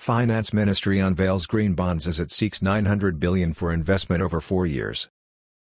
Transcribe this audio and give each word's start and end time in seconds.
Finance 0.00 0.54
Ministry 0.54 0.98
unveils 0.98 1.44
green 1.44 1.74
bonds 1.74 2.06
as 2.06 2.18
it 2.18 2.30
seeks 2.30 2.62
900 2.62 3.20
billion 3.20 3.52
for 3.52 3.70
investment 3.70 4.22
over 4.22 4.40
four 4.40 4.64
years. 4.64 5.10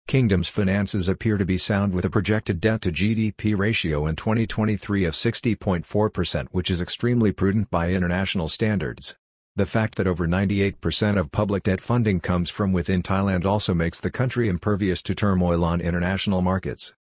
Kingdom's 0.06 0.48
finances 0.48 1.06
appear 1.06 1.36
to 1.36 1.44
be 1.44 1.58
sound 1.58 1.92
with 1.92 2.06
a 2.06 2.10
projected 2.10 2.58
debt-to-GDP 2.58 3.54
ratio 3.54 4.06
in 4.06 4.16
2023 4.16 5.04
of 5.04 5.12
60.4% 5.12 6.46
which 6.50 6.70
is 6.70 6.80
extremely 6.80 7.30
prudent 7.30 7.70
by 7.70 7.90
international 7.90 8.48
standards. 8.48 9.16
The 9.56 9.66
fact 9.66 9.96
that 9.96 10.06
over 10.06 10.26
98% 10.26 11.18
of 11.18 11.30
public 11.30 11.64
debt 11.64 11.82
funding 11.82 12.18
comes 12.18 12.48
from 12.48 12.72
within 12.72 13.02
Thailand 13.02 13.44
also 13.44 13.74
makes 13.74 14.00
the 14.00 14.10
country 14.10 14.48
impervious 14.48 15.02
to 15.02 15.14
turmoil 15.14 15.62
on 15.62 15.82
international 15.82 16.40
markets. 16.40 16.94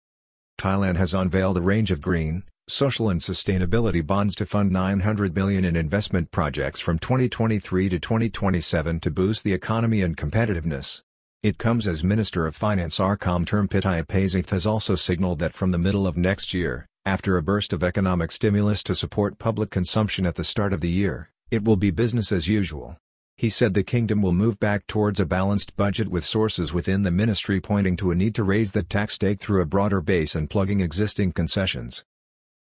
Thailand 0.58 0.96
has 0.96 1.14
unveiled 1.14 1.58
a 1.58 1.62
range 1.62 1.92
of 1.92 2.02
green, 2.02 2.42
social 2.70 3.10
and 3.10 3.20
sustainability 3.20 4.06
bonds 4.06 4.34
to 4.36 4.46
fund 4.46 4.70
900 4.70 5.34
billion 5.34 5.64
in 5.64 5.76
investment 5.76 6.30
projects 6.30 6.80
from 6.80 6.98
2023 6.98 7.88
to 7.88 7.98
2027 7.98 9.00
to 9.00 9.10
boost 9.10 9.44
the 9.44 9.52
economy 9.52 10.02
and 10.02 10.16
competitiveness. 10.16 11.02
It 11.42 11.58
comes 11.58 11.86
as 11.86 12.04
Minister 12.04 12.46
of 12.46 12.54
Finance 12.54 12.98
Arkhom 12.98 13.46
Termpittaya 13.46 14.50
has 14.50 14.66
also 14.66 14.94
signaled 14.94 15.38
that 15.38 15.54
from 15.54 15.70
the 15.70 15.78
middle 15.78 16.06
of 16.06 16.16
next 16.16 16.52
year, 16.52 16.86
after 17.06 17.36
a 17.36 17.42
burst 17.42 17.72
of 17.72 17.82
economic 17.82 18.30
stimulus 18.30 18.82
to 18.82 18.94
support 18.94 19.38
public 19.38 19.70
consumption 19.70 20.26
at 20.26 20.34
the 20.34 20.44
start 20.44 20.72
of 20.72 20.82
the 20.82 20.90
year, 20.90 21.30
it 21.50 21.64
will 21.64 21.76
be 21.76 21.90
business 21.90 22.30
as 22.30 22.46
usual. 22.46 22.98
He 23.38 23.48
said 23.48 23.72
the 23.72 23.82
kingdom 23.82 24.20
will 24.20 24.34
move 24.34 24.60
back 24.60 24.86
towards 24.86 25.18
a 25.18 25.24
balanced 25.24 25.74
budget 25.74 26.08
with 26.08 26.26
sources 26.26 26.74
within 26.74 27.04
the 27.04 27.10
ministry 27.10 27.58
pointing 27.58 27.96
to 27.96 28.10
a 28.10 28.14
need 28.14 28.34
to 28.34 28.44
raise 28.44 28.72
the 28.72 28.82
tax 28.82 29.14
stake 29.14 29.40
through 29.40 29.62
a 29.62 29.66
broader 29.66 30.02
base 30.02 30.34
and 30.34 30.50
plugging 30.50 30.80
existing 30.80 31.32
concessions. 31.32 32.04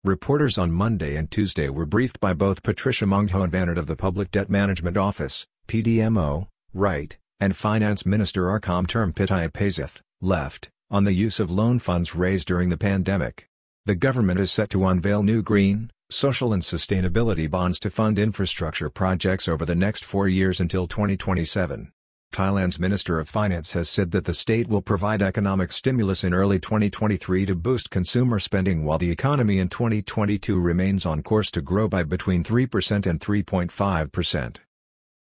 Reporters 0.05 0.59
on 0.59 0.71
Monday 0.71 1.15
and 1.15 1.31
Tuesday 1.31 1.67
were 1.67 1.87
briefed 1.87 2.19
by 2.19 2.31
both 2.31 2.61
Patricia 2.61 3.05
Mongkhonvanit 3.05 3.75
of 3.75 3.87
the 3.87 3.95
Public 3.95 4.29
Debt 4.29 4.51
Management 4.51 4.97
Office, 4.97 5.47
PDMO, 5.67 6.47
right, 6.75 7.17
and 7.39 7.55
Finance 7.55 8.05
Minister 8.05 8.43
Arkhom 8.43 8.85
Termpittaya 8.85 10.01
left, 10.21 10.69
on 10.91 11.05
the 11.05 11.13
use 11.13 11.39
of 11.39 11.49
loan 11.49 11.79
funds 11.79 12.13
raised 12.13 12.47
during 12.47 12.69
the 12.69 12.77
pandemic. 12.77 13.47
The 13.87 13.95
government 13.95 14.39
is 14.39 14.51
set 14.51 14.69
to 14.69 14.85
unveil 14.85 15.23
new 15.23 15.41
green, 15.41 15.89
social 16.11 16.53
and 16.53 16.61
sustainability 16.61 17.49
bonds 17.49 17.79
to 17.79 17.89
fund 17.89 18.19
infrastructure 18.19 18.91
projects 18.91 19.47
over 19.47 19.65
the 19.65 19.73
next 19.73 20.05
four 20.05 20.27
years 20.27 20.59
until 20.59 20.85
2027. 20.85 21.91
Thailand's 22.35 22.77
Minister 22.77 23.17
of 23.17 23.29
Finance 23.29 23.71
has 23.71 23.87
said 23.87 24.11
that 24.11 24.25
the 24.25 24.33
state 24.33 24.67
will 24.67 24.81
provide 24.81 25.21
economic 25.21 25.71
stimulus 25.71 26.21
in 26.21 26.33
early 26.33 26.59
2023 26.59 27.45
to 27.45 27.55
boost 27.55 27.89
consumer 27.89 28.39
spending 28.39 28.83
while 28.83 28.97
the 28.97 29.09
economy 29.09 29.57
in 29.57 29.69
2022 29.69 30.59
remains 30.59 31.05
on 31.05 31.23
course 31.23 31.49
to 31.51 31.61
grow 31.61 31.87
by 31.87 32.03
between 32.03 32.43
3% 32.43 33.05
and 33.05 33.21
3.5%. 33.21 34.57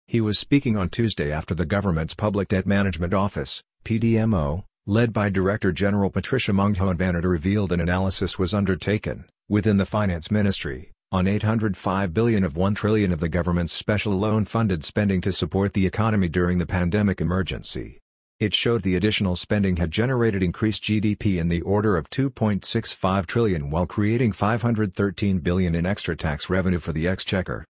He 0.07 0.23
was 0.23 0.39
speaking 0.39 0.79
on 0.79 0.89
Tuesday 0.89 1.31
after 1.31 1.55
the 1.55 1.67
government's 1.67 2.15
Public 2.15 2.49
Debt 2.49 2.65
Management 2.65 3.13
Office, 3.13 3.63
PDMO, 3.85 4.65
led 4.87 5.13
by 5.13 5.29
Director 5.29 5.71
General 5.71 6.09
Patricia 6.09 6.53
Mongkhonvanit 6.53 7.25
revealed 7.25 7.73
an 7.73 7.81
analysis 7.81 8.39
was 8.39 8.55
undertaken, 8.55 9.27
within 9.51 9.77
the 9.77 9.85
Finance 9.85 10.31
Ministry, 10.31 10.93
on 11.13 11.27
805 11.27 12.15
billion 12.15 12.43
of 12.43 12.57
1 12.57 12.75
trillion 12.75 13.13
of 13.13 13.21
the 13.21 13.29
government's 13.29 13.75
special 13.75 14.15
loan-funded 14.15 14.83
spending 14.83 15.21
to 15.21 15.31
support 15.31 15.75
the 15.75 15.87
economy 15.87 16.27
during 16.27 16.57
the 16.57 16.65
pandemic 16.65 17.21
emergency. 17.21 17.99
It 18.41 18.55
showed 18.55 18.83
the 18.83 18.97
additional 18.97 19.37
spending 19.37 19.77
had 19.77 19.91
generated 19.91 20.43
increased 20.43 20.83
GDP 20.83 21.39
in 21.39 21.49
the 21.49 21.61
order 21.61 21.99
of 21.99 22.09
2.65 22.09 23.27
trillion 23.27 23.69
while 23.69 23.87
creating 23.87 24.33
513 24.33 25.41
billion 25.41 25.75
in 25.75 25.85
extra 25.85 26.17
tax 26.17 26.49
revenue 26.49 26.79
for 26.79 26.95
the 26.95 27.07
exchequer. 27.07 27.67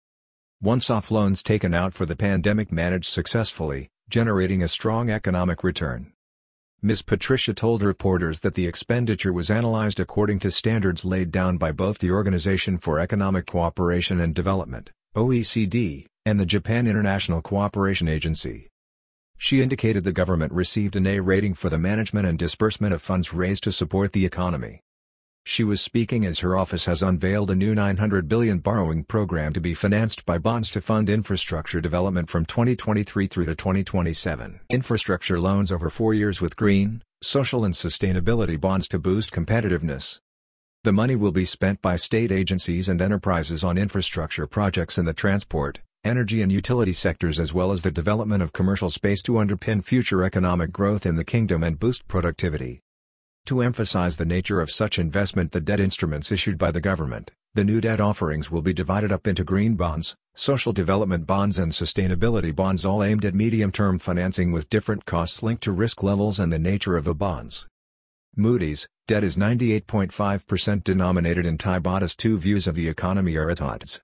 Once-off 0.63 1.11
loans 1.11 1.43
taken 1.43 1.75
out 1.75 1.93
for 1.93 2.07
the 2.07 2.15
pandemic 2.15 2.71
managed 2.71 3.11
successfully, 3.11 3.89
generating 4.09 4.63
a 4.63 4.69
strong 4.69 5.11
economic 5.11 5.65
return. 5.65 6.13
Ms. 6.85 7.03
Patricia 7.03 7.55
told 7.55 7.81
reporters 7.81 8.41
that 8.41 8.55
the 8.55 8.67
expenditure 8.67 9.33
was 9.33 9.53
analyzed 9.53 10.01
according 10.01 10.41
to 10.41 10.51
standards 10.51 11.05
laid 11.05 11.31
down 11.31 11.57
by 11.57 11.71
both 11.71 11.99
the 11.99 12.11
Organization 12.11 12.77
for 12.77 12.99
Economic 12.99 13.47
Cooperation 13.47 14.19
and 14.19 14.35
Development, 14.35 14.91
OECD, 15.15 16.07
and 16.27 16.41
the 16.41 16.47
Japan 16.47 16.89
International 16.89 17.41
Cooperation 17.41 18.09
Agency. 18.09 18.67
She 19.39 19.63
indicated 19.63 20.03
the 20.03 20.11
government 20.11 20.53
received 20.53 20.97
an 20.97 21.07
A 21.07 21.21
rating 21.21 21.55
for 21.55 21.71
the 21.71 21.79
management 21.79 22.27
and 22.27 22.37
disbursement 22.37 22.93
of 22.93 23.01
funds 23.01 23.33
raised 23.33 23.63
to 23.63 23.71
support 23.71 24.13
the 24.13 24.27
economy. 24.27 24.81
She 25.45 25.65
was 25.65 25.81
speaking 25.81 26.25
as 26.25 26.39
her 26.39 26.57
office 26.57 26.87
has 26.87 27.03
unveiled 27.03 27.51
a 27.51 27.57
new 27.57 27.75
900 27.75 28.29
billion 28.29 28.61
borrowing 28.61 29.03
program 29.03 29.53
to 29.55 29.61
be 29.61 29.75
financed 29.75 30.25
by 30.25 30.39
bonds 30.39 30.71
to 30.71 30.81
fund 30.81 31.11
infrastructure 31.11 31.81
development 31.81 32.31
from 32.31 32.45
2023 32.47 33.27
through 33.27 33.47
to 33.47 33.57
2027. 33.57 34.61
Infrastructure 34.71 35.41
loans 35.41 35.73
over 35.73 35.91
4 35.91 36.15
years 36.15 36.41
with 36.41 36.57
green, 36.57 37.03
social 37.23 37.65
and 37.65 37.75
sustainability 37.75 38.59
bonds 38.59 38.87
to 38.89 39.01
boost 39.01 39.33
competitiveness. 39.33 40.21
The 40.85 40.93
money 40.93 41.17
will 41.17 41.33
be 41.33 41.45
spent 41.45 41.83
by 41.83 41.97
state 41.97 42.31
agencies 42.31 42.89
and 42.89 43.03
enterprises 43.03 43.65
on 43.65 43.79
infrastructure 43.79 44.47
projects 44.47 44.97
in 44.97 45.07
the 45.07 45.13
transport, 45.13 45.81
energy 46.05 46.41
and 46.41 46.53
utility 46.53 46.93
sectors 46.93 47.41
as 47.41 47.53
well 47.53 47.73
as 47.73 47.83
the 47.83 47.91
development 47.91 48.45
of 48.45 48.53
commercial 48.53 48.91
space 48.91 49.23
to 49.23 49.33
underpin 49.33 49.85
future 49.85 50.23
economic 50.23 50.73
growth 50.73 51.05
in 51.05 51.17
the 51.17 51.25
kingdom 51.25 51.65
and 51.65 51.81
boost 51.81 52.07
productivity. 52.07 52.81
To 53.47 53.61
emphasize 53.61 54.17
the 54.17 54.25
nature 54.25 54.61
of 54.61 54.71
such 54.71 55.01
investment 55.01 55.51
the 55.51 55.61
debt 55.61 55.81
instruments 55.81 56.31
issued 56.31 56.57
by 56.59 56.71
the 56.71 56.81
government, 56.81 57.33
the 57.55 57.65
new 57.65 57.81
debt 57.81 58.01
offerings 58.01 58.51
will 58.51 58.63
be 58.63 58.73
divided 58.73 59.11
up 59.11 59.27
into 59.27 59.43
green 59.43 59.75
bonds, 59.75 60.15
social 60.35 60.73
development 60.73 61.27
bonds 61.27 61.59
and 61.59 61.73
sustainability 61.73 62.55
bonds 62.55 62.85
all 62.85 63.03
aimed 63.03 63.25
at 63.25 63.35
medium-term 63.35 63.99
financing 63.99 64.53
with 64.53 64.71
different 64.71 65.07
costs 65.07 65.43
linked 65.43 65.63
to 65.65 65.73
risk 65.73 66.05
levels 66.05 66.39
and 66.39 66.53
the 66.53 66.59
nature 66.59 66.97
of 66.97 67.05
the 67.05 67.15
bonds. 67.15 67.67
Moody's, 68.37 68.89
debt 69.09 69.25
is 69.25 69.37
98.5% 69.37 70.85
denominated 70.85 71.45
in 71.45 71.59
Thai 71.59 71.81
baht 71.81 72.03
as 72.03 72.15
two 72.15 72.39
views 72.39 72.69
of 72.69 72.77
the 72.77 72.89
economy 72.89 73.37
are 73.37 73.51
at 73.51 73.61
odds. 73.61 74.01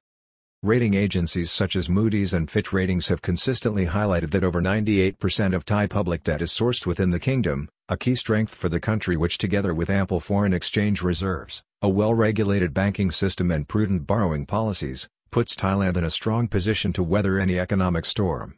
Rating 0.64 0.94
agencies 0.94 1.52
such 1.52 1.76
as 1.76 1.88
Moody's 1.88 2.34
and 2.34 2.50
Fitch 2.50 2.72
Ratings 2.72 3.06
have 3.06 3.22
consistently 3.22 3.86
highlighted 3.86 4.32
that 4.32 4.42
over 4.42 4.60
98% 4.60 5.54
of 5.54 5.64
Thai 5.64 5.86
public 5.86 6.24
debt 6.24 6.42
is 6.42 6.52
sourced 6.52 6.84
within 6.84 7.10
the 7.10 7.20
kingdom, 7.20 7.68
a 7.88 7.96
key 7.96 8.16
strength 8.16 8.52
for 8.52 8.68
the 8.68 8.80
country 8.80 9.16
which 9.16 9.38
together 9.38 9.72
with 9.72 9.88
ample 9.88 10.18
foreign 10.18 10.52
exchange 10.52 11.00
reserves, 11.00 11.62
a 11.80 11.88
well-regulated 11.88 12.74
banking 12.74 13.12
system 13.12 13.52
and 13.52 13.68
prudent 13.68 14.04
borrowing 14.04 14.46
policies, 14.46 15.08
puts 15.30 15.54
Thailand 15.54 15.96
in 15.96 16.02
a 16.02 16.10
strong 16.10 16.48
position 16.48 16.92
to 16.94 17.04
weather 17.04 17.38
any 17.38 17.56
economic 17.56 18.04
storm. 18.04 18.56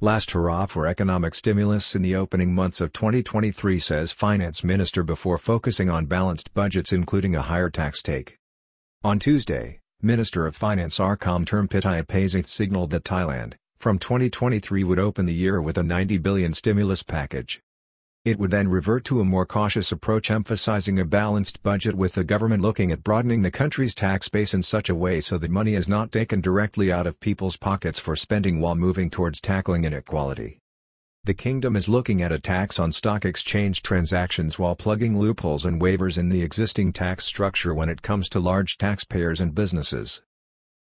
Last 0.00 0.32
hurrah 0.32 0.66
for 0.66 0.88
economic 0.88 1.36
stimulus 1.36 1.94
in 1.94 2.02
the 2.02 2.16
opening 2.16 2.56
months 2.56 2.80
of 2.80 2.92
2023 2.92 3.78
says 3.78 4.10
Finance 4.10 4.64
Minister 4.64 5.04
before 5.04 5.38
focusing 5.38 5.88
on 5.90 6.06
balanced 6.06 6.52
budgets 6.54 6.92
including 6.92 7.36
a 7.36 7.42
higher 7.42 7.70
tax 7.70 8.02
take. 8.02 8.36
On 9.04 9.20
Tuesday, 9.20 9.79
Minister 10.02 10.46
of 10.46 10.56
Finance 10.56 10.98
Arkhom 10.98 11.44
Termpittaya 11.44 12.48
signaled 12.48 12.88
that 12.88 13.04
Thailand, 13.04 13.52
from 13.76 13.98
2023 13.98 14.82
would 14.82 14.98
open 14.98 15.26
the 15.26 15.34
year 15.34 15.60
with 15.60 15.76
a 15.76 15.82
90 15.82 16.16
billion 16.16 16.54
stimulus 16.54 17.02
package. 17.02 17.60
It 18.24 18.38
would 18.38 18.50
then 18.50 18.68
revert 18.68 19.04
to 19.04 19.20
a 19.20 19.26
more 19.26 19.44
cautious 19.44 19.92
approach 19.92 20.30
emphasizing 20.30 20.98
a 20.98 21.04
balanced 21.04 21.62
budget 21.62 21.96
with 21.96 22.14
the 22.14 22.24
government 22.24 22.62
looking 22.62 22.90
at 22.90 23.04
broadening 23.04 23.42
the 23.42 23.50
country's 23.50 23.94
tax 23.94 24.30
base 24.30 24.54
in 24.54 24.62
such 24.62 24.88
a 24.88 24.94
way 24.94 25.20
so 25.20 25.36
that 25.36 25.50
money 25.50 25.74
is 25.74 25.88
not 25.88 26.12
taken 26.12 26.40
directly 26.40 26.90
out 26.90 27.06
of 27.06 27.20
people's 27.20 27.58
pockets 27.58 27.98
for 27.98 28.16
spending 28.16 28.58
while 28.58 28.74
moving 28.74 29.10
towards 29.10 29.38
tackling 29.38 29.84
inequality. 29.84 30.59
The 31.24 31.34
kingdom 31.34 31.76
is 31.76 31.86
looking 31.86 32.22
at 32.22 32.32
a 32.32 32.38
tax 32.38 32.78
on 32.78 32.92
stock 32.92 33.26
exchange 33.26 33.82
transactions 33.82 34.58
while 34.58 34.74
plugging 34.74 35.18
loopholes 35.18 35.66
and 35.66 35.78
waivers 35.78 36.16
in 36.16 36.30
the 36.30 36.40
existing 36.40 36.94
tax 36.94 37.26
structure 37.26 37.74
when 37.74 37.90
it 37.90 38.00
comes 38.00 38.26
to 38.30 38.40
large 38.40 38.78
taxpayers 38.78 39.38
and 39.38 39.54
businesses. 39.54 40.22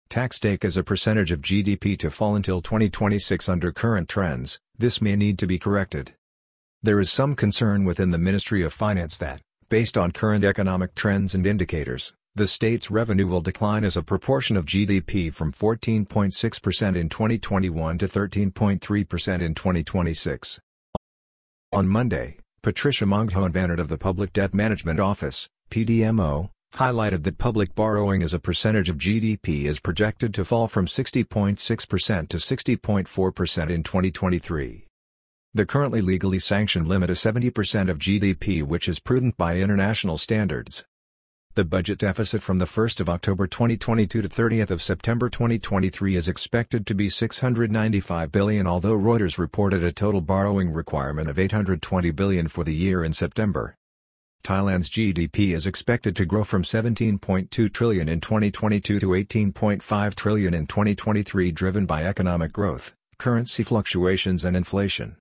Tax 0.09 0.39
take 0.39 0.63
as 0.63 0.77
a 0.77 0.83
percentage 0.83 1.31
of 1.31 1.41
GDP 1.41 1.97
to 1.97 2.11
fall 2.11 2.35
until 2.35 2.61
2026 2.61 3.49
under 3.49 3.71
current 3.71 4.07
trends, 4.07 4.59
this 4.77 5.01
may 5.01 5.15
need 5.15 5.39
to 5.39 5.47
be 5.47 5.57
corrected. 5.57 6.13
There 6.83 6.99
is 6.99 7.11
some 7.11 7.35
concern 7.35 7.83
within 7.83 8.11
the 8.11 8.19
Ministry 8.19 8.61
of 8.61 8.73
Finance 8.73 9.17
that, 9.17 9.41
based 9.69 9.97
on 9.97 10.11
current 10.11 10.45
economic 10.45 10.93
trends 10.93 11.33
and 11.33 11.47
indicators, 11.47 12.13
the 12.37 12.45
state's 12.45 12.91
revenue 12.91 13.25
will 13.25 13.41
decline 13.41 13.83
as 13.83 13.97
a 13.97 14.03
proportion 14.03 14.55
of 14.55 14.65
GDP 14.65 15.33
from 15.33 15.51
14.6% 15.51 16.95
in 16.95 17.09
2021 17.09 17.97
to 17.97 18.07
13.3% 18.07 19.41
in 19.41 19.55
2026. 19.55 20.59
On 21.73 21.87
Monday, 21.87 22.37
Patricia 22.61 23.05
Mongkhonvanit 23.05 23.79
of 23.79 23.87
the 23.87 23.97
Public 23.97 24.33
Debt 24.33 24.53
Management 24.53 24.99
Office, 24.99 25.49
PDMO, 25.71 26.51
highlighted 26.75 27.23
that 27.23 27.39
public 27.39 27.73
borrowing 27.73 28.21
as 28.21 28.35
a 28.35 28.39
percentage 28.39 28.87
of 28.89 28.97
GDP 28.97 29.65
is 29.65 29.79
projected 29.79 30.31
to 30.35 30.45
fall 30.45 30.67
from 30.67 30.85
60.6% 30.85 31.57
to 31.57 32.37
60.4% 32.37 33.69
in 33.71 33.83
2023. 33.83 34.85
The 35.55 35.65
currently 35.65 36.01
legally 36.01 36.37
sanctioned 36.37 36.87
limit 36.87 37.09
is 37.09 37.19
70% 37.19 37.89
of 37.89 37.97
GDP 37.97 38.61
which 38.61 38.87
is 38.87 38.99
prudent 38.99 39.37
by 39.37 39.57
international 39.57 40.17
standards. 40.17 40.85
The 41.57 41.65
budget 41.65 41.97
deficit 41.97 42.43
from 42.43 42.59
the 42.59 42.65
1st 42.65 42.99
of 42.99 43.09
October 43.09 43.47
2022 43.47 44.21
to 44.21 44.29
30th 44.29 44.69
of 44.69 44.79
September 44.79 45.27
2023 45.27 46.15
is 46.15 46.27
expected 46.27 46.85
to 46.85 46.93
be 46.93 47.09
695 47.09 48.31
billion 48.31 48.67
although 48.67 48.95
Reuters 48.95 49.39
reported 49.39 49.83
a 49.83 49.91
total 49.91 50.21
borrowing 50.21 50.71
requirement 50.71 51.27
of 51.27 51.39
820 51.39 52.11
billion 52.11 52.47
for 52.47 52.63
the 52.63 52.75
year 52.75 53.03
in 53.03 53.11
September. 53.11 53.75
Thailand's 54.43 54.87
GDP 54.87 55.55
is 55.55 55.65
expected 55.65 56.15
to 56.17 56.27
grow 56.27 56.43
from 56.43 56.61
17.2 56.61 57.73
trillion 57.73 58.07
in 58.07 58.21
2022 58.21 58.99
to 58.99 59.07
18.5 59.07 60.13
trillion 60.13 60.53
in 60.53 60.67
2023 60.67 61.51
driven 61.51 61.87
by 61.87 62.03
economic 62.03 62.53
growth, 62.53 62.93
currency 63.17 63.63
fluctuations 63.63 64.45
and 64.45 64.55
inflation. 64.55 65.15